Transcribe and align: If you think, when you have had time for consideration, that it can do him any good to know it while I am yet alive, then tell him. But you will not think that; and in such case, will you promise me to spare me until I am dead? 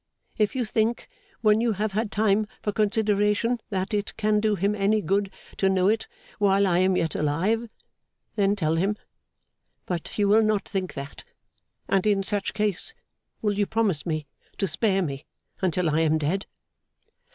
If 0.35 0.55
you 0.55 0.65
think, 0.65 1.07
when 1.41 1.61
you 1.61 1.73
have 1.73 1.91
had 1.91 2.11
time 2.11 2.47
for 2.63 2.71
consideration, 2.71 3.61
that 3.69 3.93
it 3.93 4.17
can 4.17 4.39
do 4.39 4.55
him 4.55 4.73
any 4.73 4.99
good 4.99 5.31
to 5.57 5.69
know 5.69 5.89
it 5.89 6.07
while 6.39 6.65
I 6.65 6.79
am 6.79 6.97
yet 6.97 7.13
alive, 7.13 7.69
then 8.35 8.55
tell 8.55 8.77
him. 8.77 8.97
But 9.85 10.17
you 10.17 10.27
will 10.27 10.41
not 10.41 10.67
think 10.67 10.95
that; 10.95 11.23
and 11.87 12.07
in 12.07 12.23
such 12.23 12.55
case, 12.55 12.95
will 13.43 13.53
you 13.53 13.67
promise 13.67 14.03
me 14.03 14.25
to 14.57 14.67
spare 14.67 15.03
me 15.03 15.27
until 15.61 15.87
I 15.87 15.99
am 15.99 16.17
dead? 16.17 16.47